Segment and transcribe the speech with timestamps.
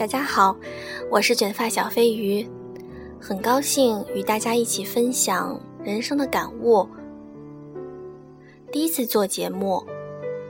[0.00, 0.56] 大家好，
[1.10, 2.48] 我是卷发小飞鱼，
[3.20, 6.88] 很高兴与大家一起分享人生的感悟。
[8.72, 9.84] 第一次做节目，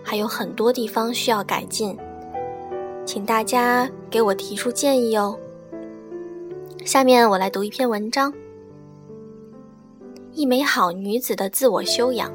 [0.04, 1.98] 还有很多地方需要改进，
[3.04, 5.36] 请大家给我提出建议哦。
[6.84, 8.32] 下面我来读一篇文章：
[10.30, 12.32] 一美好女子的自我修养，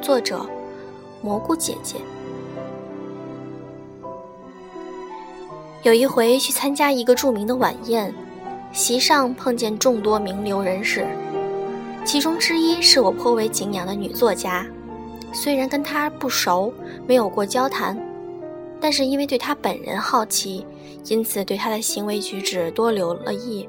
[0.00, 0.48] 作者
[1.20, 1.96] 蘑菇姐姐。
[5.82, 8.14] 有一回去参加一个著名的晚宴，
[8.70, 11.06] 席上碰见众多名流人士，
[12.04, 14.66] 其中之一是我颇为敬仰的女作家。
[15.32, 16.70] 虽然跟她不熟，
[17.06, 17.98] 没有过交谈，
[18.78, 20.66] 但是因为对她本人好奇，
[21.06, 23.66] 因此对她的行为举止多留了意。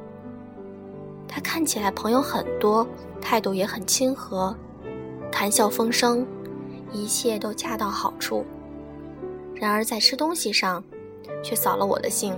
[1.30, 2.86] 她看起来朋友很多，
[3.22, 4.54] 态度也很亲和，
[5.32, 6.28] 谈笑风生，
[6.92, 8.46] 一切都恰到好处。
[9.56, 10.84] 然而在吃东西上，
[11.44, 12.38] 却扫了我的兴，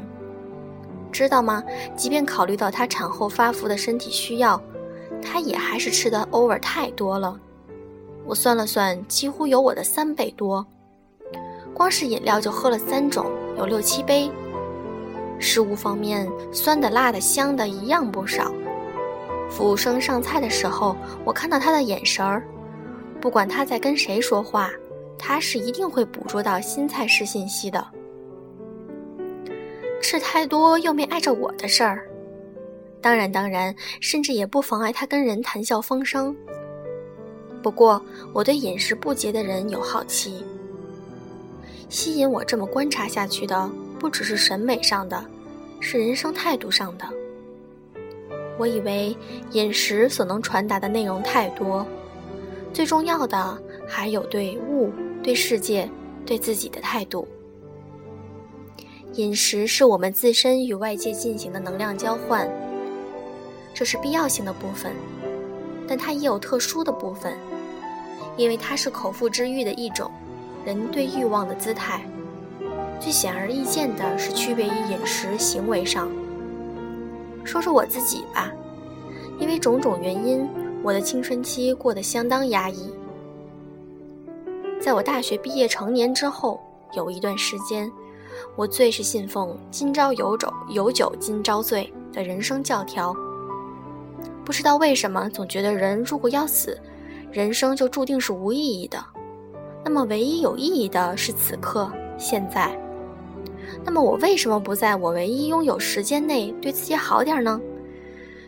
[1.12, 1.64] 知道吗？
[1.96, 4.62] 即便考虑到她产后发福的身体需要，
[5.22, 7.40] 她也还是吃的 over 太多了。
[8.26, 10.66] 我算了算，几乎有我的三倍多。
[11.74, 13.26] 光是饮料就喝了三种，
[13.58, 14.32] 有六七杯。
[15.40, 18.54] 食物方面，酸的、辣的、香的，一样不少。
[19.50, 20.96] 服务生上菜的时候，
[21.26, 22.44] 我看到他的眼神儿，
[23.20, 24.70] 不管他在跟谁说话，
[25.20, 27.86] 他是一定会捕捉到新菜式信息的。
[30.14, 32.08] 事太多又没碍着我的事儿，
[33.02, 36.36] 当然当然，甚至也不妨碍他跟人谈笑风生。
[37.64, 38.00] 不过
[38.32, 40.46] 我对饮食不节的人有好奇，
[41.90, 43.68] 吸引我这么观察下去的
[44.00, 45.26] 不只是审美上的，
[45.80, 47.10] 是人生态度上的。
[48.60, 49.18] 我以为
[49.54, 51.84] 饮食所能传达的内容太多，
[52.72, 55.90] 最重要的还有对物、对世界、
[56.24, 57.28] 对自己的态度。
[59.16, 62.50] 饮食是我们自身与外界进行的能量交换，
[63.72, 64.92] 这是必要性的部分，
[65.88, 67.38] 但它也有特殊的部分，
[68.38, 70.10] 因为它是口腹之欲的一种，
[70.66, 72.04] 人对欲望的姿态。
[73.00, 76.10] 最显而易见的是区别于饮食行为上。
[77.44, 78.52] 说说我自己吧，
[79.38, 80.50] 因为种种原因，
[80.82, 82.92] 我的青春期过得相当压抑。
[84.80, 86.60] 在我大学毕业成年之后，
[86.96, 87.92] 有一段时间。
[88.56, 93.16] 我最是信奉“今朝有酒有酒今朝醉”的人生教条。
[94.46, 96.80] 不知道为什么，总觉得人如果要死，
[97.32, 99.04] 人生就注定是无意义的。
[99.84, 102.78] 那么，唯一有意义的是此刻、现在。
[103.84, 107.60] 那么，我为什么不在我唯一拥有时间内对自己好点呢？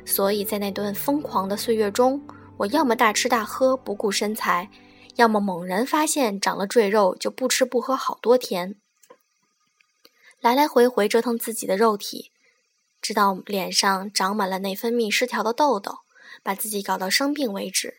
[0.05, 2.21] 所以在那段疯狂的岁月中，
[2.57, 4.69] 我要么大吃大喝不顾身材，
[5.15, 8.75] 要么猛然发现长了赘肉就不吃不喝好多天。
[10.45, 12.31] 来来回回折腾自己的肉体，
[13.01, 16.01] 直到脸上长满了内分泌失调的痘痘，
[16.43, 17.97] 把自己搞到生病为止。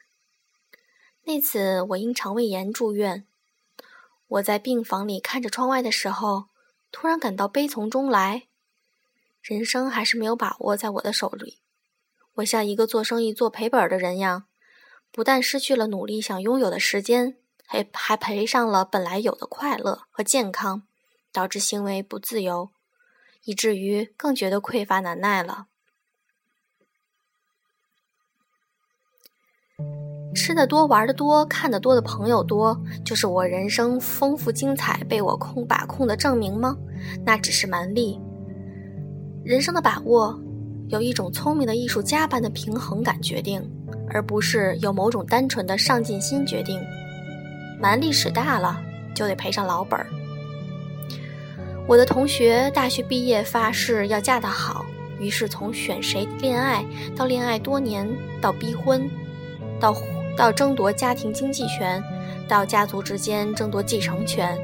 [1.24, 3.26] 那次我因肠胃炎住院，
[4.28, 6.44] 我在病房里看着窗外的时候，
[6.92, 8.44] 突然感到悲从中来。
[9.42, 11.58] 人生还是没有把握在我的手里，
[12.34, 14.44] 我像一个做生意做赔本的人样，
[15.10, 17.36] 不但失去了努力想拥有的时间，
[17.66, 20.84] 还还赔上了本来有的快乐和健康。
[21.36, 22.70] 导致行为不自由，
[23.44, 25.66] 以至于更觉得匮乏难耐了。
[30.34, 36.74] 吃的多、玩的多、看的多的朋友多，就是我人生丰富精彩被我控把控的证明吗？
[37.22, 38.18] 那只是蛮力。
[39.44, 40.41] 人生的把握，
[40.88, 43.62] 由一种聪明的艺术家般的平衡感决定，
[44.08, 46.80] 而不是由某种单纯的上进心决定。
[47.78, 48.82] 蛮力使大了，
[49.14, 50.06] 就得赔上老本儿。
[51.86, 54.84] 我的同学大学毕业发誓要嫁得好，
[55.20, 58.08] 于是从选谁恋爱到恋爱多年，
[58.41, 59.08] 到逼婚，
[59.78, 59.94] 到
[60.36, 62.02] 到争夺家庭经济权，
[62.48, 64.58] 到家族之间争夺继承权，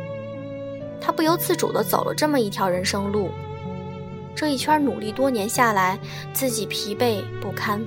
[1.01, 3.31] 他不由自主地走了这么一条人生路。
[4.35, 5.97] 这一圈努力多年下来，
[6.33, 7.81] 自己疲惫不堪。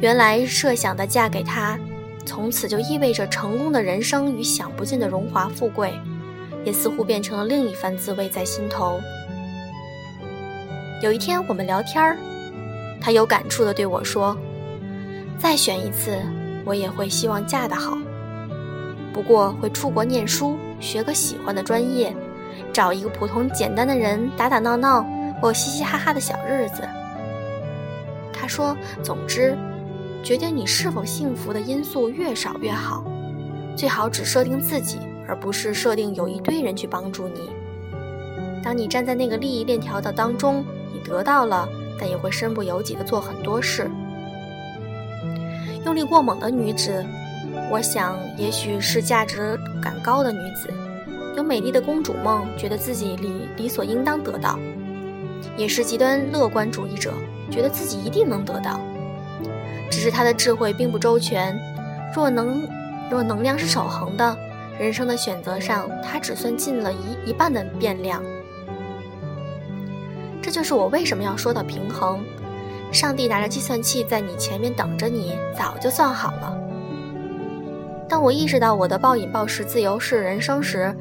[0.00, 1.78] 原来设想的嫁给他，
[2.26, 5.94] 从此就意味着成功的人生与享不尽的荣华富贵。
[6.64, 9.00] 也似乎变成了另一番滋味在心头。
[11.02, 12.16] 有一天我们聊天儿，
[13.00, 14.36] 他有感触地对我说
[15.38, 16.16] ：“再选一次，
[16.64, 17.98] 我也会希望嫁得好，
[19.12, 22.14] 不过会出国念书，学个喜欢的专业，
[22.72, 25.04] 找一个普通简单的人打打闹闹，
[25.40, 26.88] 过嘻嘻哈哈的小日子。”
[28.32, 29.56] 他说：“总之，
[30.22, 33.04] 决定你是否幸福的因素越少越好，
[33.76, 34.98] 最好只设定自己。”
[35.32, 37.48] 而不是设定有一堆人去帮助你。
[38.62, 40.62] 当你站在那个利益链条的当中，
[40.92, 41.66] 你得到了，
[41.98, 43.90] 但也会身不由己的做很多事。
[45.86, 47.02] 用力过猛的女子，
[47.70, 50.68] 我想也许是价值感高的女子，
[51.34, 54.58] 有美丽的公主梦，觉得自己理理所应当得到；
[55.56, 57.14] 也是极端乐观主义者，
[57.50, 58.78] 觉得自己一定能得到。
[59.90, 61.58] 只是她的智慧并不周全，
[62.14, 62.68] 若能
[63.10, 64.36] 若能量是守恒的，
[64.78, 68.22] 人生的选择上，他只算尽了一一半的变量。
[70.40, 72.24] 这就是我为什么要说到平衡。
[72.90, 76.58] 上帝拿着计算器在你前面等着你，早就算好了。
[78.08, 80.94] 当我意识到我的暴饮暴食自由是人生时，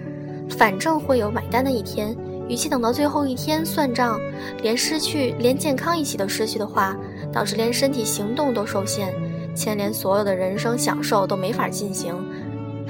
[0.50, 2.16] 反正会有买单的一天。
[2.48, 4.20] 与其等到最后一天算账，
[4.62, 6.96] 连失去连健康一起都失去的话，
[7.32, 9.14] 导致连身体行动都受限，
[9.56, 12.14] 牵连所有的人生享受都没法进行，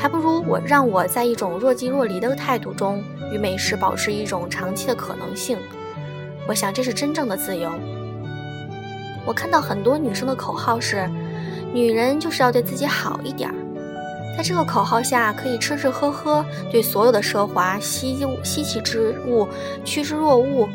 [0.02, 5.56] 还不如我让我在一种若即若离的态度中，与美食保持一种长期的可能性。
[6.48, 7.70] 我想这是真正的自由。
[9.28, 11.08] 我看到很多女生的口号是
[11.72, 13.56] ：“女人就是要对自己好一点儿。”
[14.36, 19.48] 在这个口号下，可以吃吃喝喝，对所有的奢华、稀稀奇之物
[19.86, 20.68] 趋之若鹜；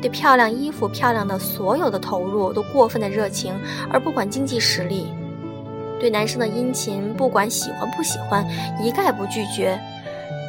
[0.00, 3.54] 对漂亮衣服、漂亮的所有的投入都过分的热情，
[3.88, 5.04] 而不管经济实力；
[6.02, 8.44] 对男生的殷勤，不管喜欢不喜欢，
[8.82, 9.80] 一概不拒绝，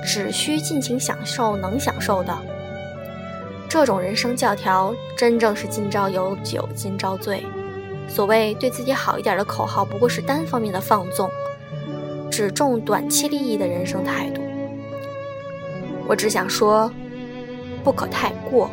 [0.03, 2.35] 只需尽情享受能享受的。
[3.69, 7.45] 这种人生教条，真正是今朝有酒今朝醉。
[8.07, 11.29] 所谓对自己好一点的口号，不过是单方面的放纵，
[12.31, 14.41] 只重短期利益的人生态度。
[16.07, 16.91] 我只想说，
[17.83, 18.71] 不可太过。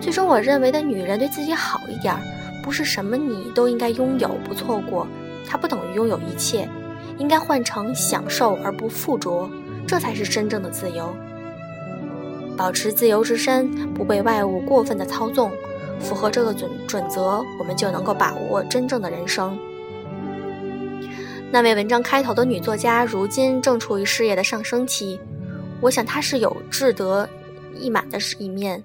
[0.00, 2.14] 最终，我认为的女人对自己好一点，
[2.62, 5.04] 不是什么你都应该拥有不错过，
[5.48, 6.68] 它不等于拥有一切，
[7.16, 9.48] 应该换成享受而不附着，
[9.86, 11.16] 这才是真正的自由。
[12.56, 15.50] 保持自由之身，不被外物过分的操纵，
[15.98, 19.58] 符合这个准准则，我们就能够把握真正的人生。
[21.50, 25.18] 那位文章开头的女作家，如今正处于事业的上升期，
[25.80, 27.28] 我想她是有志得
[27.74, 28.84] 意满的一面，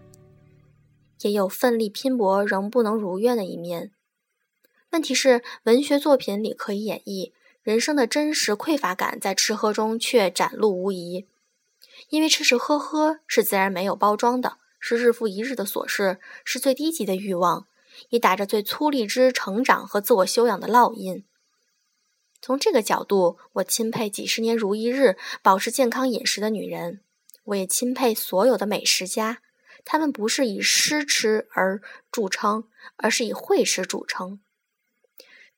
[1.22, 3.92] 也有奋力拼搏仍不能如愿的一面。
[4.94, 7.32] 问题是，文学作品里可以演绎
[7.64, 11.28] 人生的真实匮乏感，在吃喝中却展露无遗。
[12.10, 17.66] 因为吃吃喝喝是自然没有包装的，是日复一日的琐事，是最低级的欲望，
[18.10, 21.26] 也打着最粗粝之成长和自我修养的烙印。
[22.40, 27.02] 从这个角度，我钦佩几十年如一日保持健康饮食的女人，
[27.46, 29.42] 我也钦佩所有的美食家，
[29.84, 31.82] 他们不是以诗吃而
[32.12, 32.66] 著称，
[32.98, 34.40] 而是以会吃著称。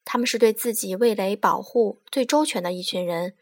[0.05, 3.33] 他们是对自己味蕾保护最周全的一群人。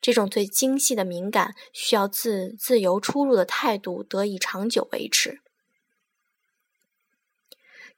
[0.00, 5.40] 这种最精细的敏感，需要自自由出入的态度得以长久维持。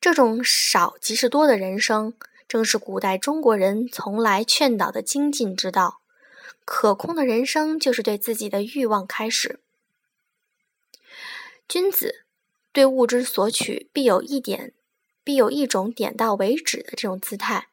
[0.01, 2.13] 这种少即是多的人生，
[2.47, 6.01] 正是古代中国人从来劝导的精进之道。
[6.67, 9.61] 可控的人生，就是对自己的欲望开始。
[11.67, 12.25] 君子
[12.71, 14.75] 对物之所取，必有一点，
[15.23, 17.69] 必有一种点到为止的这种姿态。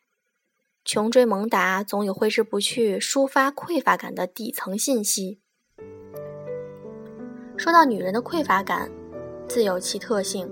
[0.84, 5.40] 穷追猛打，总有挥之不去、抒发匮乏感的底层信息。
[7.56, 8.90] 说到女人的匮乏感，
[9.48, 10.52] 自有其特性。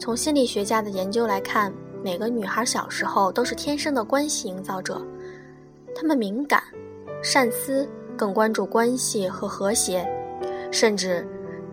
[0.00, 1.72] 从心理学家的研究来看，
[2.02, 5.00] 每个女孩小时候都是天生的关系营造者，
[5.94, 6.62] 她们敏感、
[7.22, 7.86] 善思，
[8.16, 10.08] 更关注关系和和谐，
[10.72, 11.28] 甚至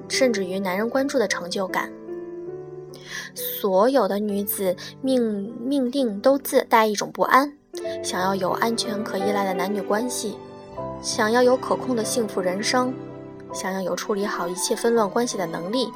[0.10, 1.92] 甚至于男人关注的成就感。
[3.34, 7.59] 所有的女子命命定都自带一种不安。
[8.04, 10.38] 想要有安全可依赖的男女关系，
[11.02, 12.94] 想要有可控的幸福人生，
[13.54, 15.92] 想要有处理好一切纷乱关系的能力。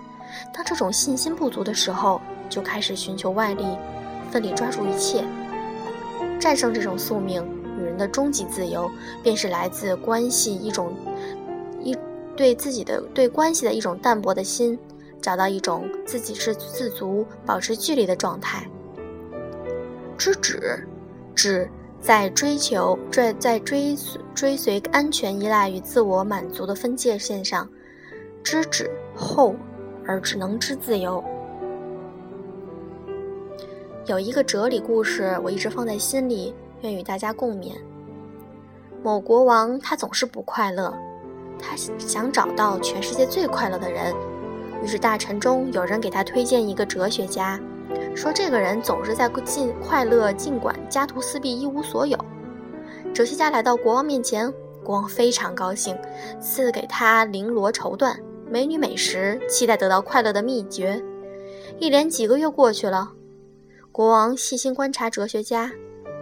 [0.54, 3.66] 当这种信心不足的时候，就开始寻求外力，
[4.32, 5.24] 奋力抓住一切。
[6.40, 7.46] 战胜这种宿命，
[7.78, 8.90] 女人的终极自由，
[9.22, 10.94] 便是来自关系一种
[11.82, 11.96] 一
[12.36, 14.78] 对自己的对关系的一种淡薄的心，
[15.22, 18.68] 找到一种自给是自足、保持距离的状态。
[20.18, 20.88] 知止。
[21.36, 23.96] 只在追求、追在追
[24.36, 27.68] 追随安全、依赖与自我满足的分界线上，
[28.44, 29.56] 知止后
[30.06, 31.24] 而只能知自由。
[34.06, 37.72] 有一个哲理故事，我一直放在心里，愿与大家共勉。
[39.02, 40.94] 某国王他总是不快乐，
[41.58, 44.14] 他想找到全世界最快乐的人，
[44.84, 47.60] 于是大臣中有人给他推荐一个哲学家。
[48.16, 52.18] 说这个人总是在尽快乐，尽管家徒四壁，一无所有。
[53.14, 54.52] 哲学家来到国王面前，
[54.84, 55.98] 国王非常高兴，
[56.42, 58.16] 赐给他绫罗绸缎，
[58.50, 61.04] 美女美食，期待得到快乐的秘诀。
[61.80, 63.12] 一连几个月过去了，
[63.92, 65.72] 国王细心观察哲学家，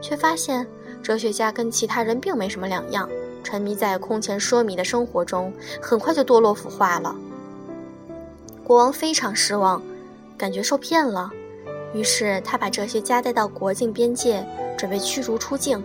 [0.01, 0.65] 却发现
[1.01, 3.09] 哲学家跟其他人并没什么两样，
[3.43, 5.51] 沉迷在空前奢靡的生活中，
[5.81, 7.15] 很快就堕落腐化了。
[8.63, 9.81] 国王非常失望，
[10.37, 11.29] 感觉受骗了，
[11.93, 14.45] 于是他把哲学家带到国境边界，
[14.77, 15.83] 准备驱逐出境。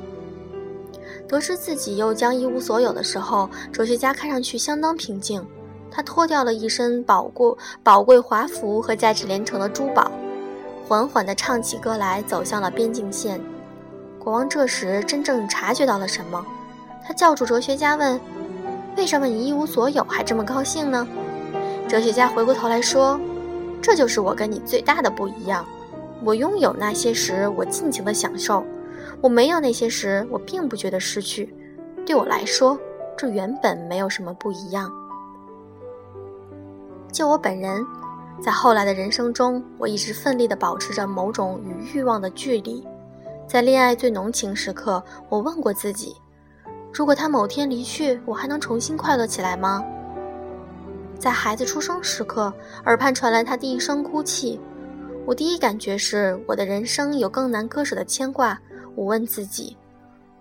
[1.29, 5.45] 得知自己又将一无所有的时候，哲学家看上去相当平静。
[5.91, 10.11] 他脱掉了一身宝贵宝贵华服和价值连城的珠宝，
[10.87, 13.41] 缓缓地唱起歌来，走向了边境线。
[14.19, 16.45] 国王这时真正察觉到了什么，
[17.05, 18.21] 他叫住哲学家问
[18.97, 21.07] ：“为什么你一无所有还这么高兴呢？”
[21.89, 23.19] 哲学家回过头来说
[23.81, 25.65] ：“这就是我跟你最大的不一样。
[26.25, 28.63] 我拥有那些时，我尽情的享受；
[29.21, 31.55] 我没有那些时，我并不觉得失去。
[32.05, 32.79] 对我来说，
[33.17, 34.91] 这原本没有什么不一样。”
[37.13, 37.85] 就我本人，
[38.43, 42.87] 在后来的人生中，我一直奋力地保持着某种与欲望的距离。
[43.47, 46.17] 在恋爱最浓情时刻，我问过自己：
[46.93, 49.85] 如果他某天离去，我还能重新快乐起来吗？
[51.19, 52.53] 在孩子出生时刻，
[52.85, 54.61] 耳畔传来他第一声哭泣，
[55.27, 58.63] 我第一感觉是我的人生有更难割舍的牵挂。
[58.95, 59.77] 我问自己：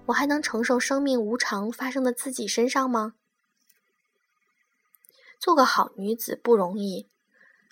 [0.06, 3.14] 我还能承受生命无常发生在自己身上吗？
[5.40, 7.10] 做个好女子不容易，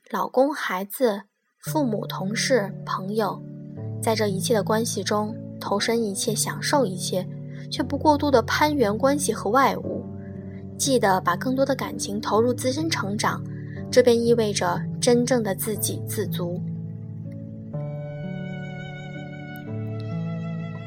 [0.10, 1.22] 老公、孩子、
[1.60, 3.40] 父母、同事、朋友，
[4.02, 7.28] 在这一切的关系中投身一切，享受一切，
[7.70, 10.04] 却不过度的攀援关系和外物。
[10.80, 13.44] 记得把更多的感情投入自身成长，
[13.92, 16.60] 这便意味着真正的自给自足。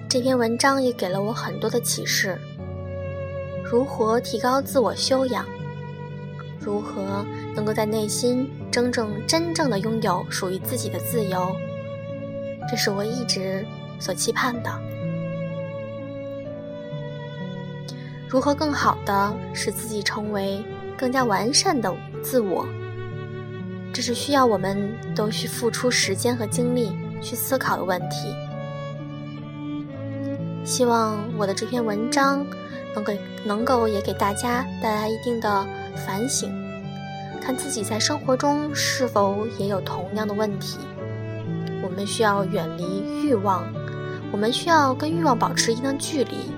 [0.09, 2.39] 这篇文章也给了我很多的启示：
[3.65, 5.45] 如何提高自我修养。
[6.61, 11.51] 如何能够在内心真正真正的拥有属于自己的自由？
[12.71, 13.67] 这是我一直
[13.99, 14.71] 所期盼的。
[18.29, 20.65] 如何更好的使自己成为
[20.97, 22.65] 更加完善的自我？
[23.93, 28.33] 这是需要我们都去付出时间和精力去思考的问题。
[30.67, 32.45] 希望我的这篇文章
[32.95, 35.67] 能给能够也给大家带来一定的。
[36.07, 36.53] 反省，
[37.41, 40.79] 看自己在生活中是否也有同样的问题。
[41.83, 43.65] 我们需要远离欲望，
[44.31, 46.53] 我们需要跟欲望保持一定距离，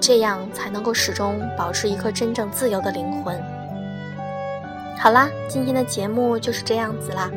[0.00, 3.36] 这样才能够始终保持一颗真正自由的灵魂。
[4.96, 7.28] 好啦，今天的节目就是这样子啦。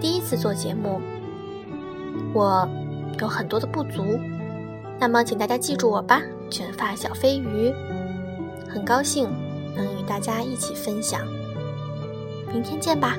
[0.00, 1.02] 第一次做节目，
[2.32, 2.66] 我
[3.20, 4.18] 有很多的不足，
[4.98, 7.72] 那么请大家记住我吧，卷发小飞鱼，
[8.68, 9.28] 很高兴。
[9.76, 11.26] 能与大家一起分享，
[12.52, 13.18] 明天见吧。